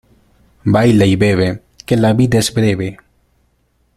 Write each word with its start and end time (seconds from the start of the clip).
Baila 0.75 1.05
y 1.05 1.15
bebe, 1.15 1.61
que 1.85 1.95
la 1.95 2.13
vida 2.13 2.39
es 2.39 2.51
breve. 2.51 2.97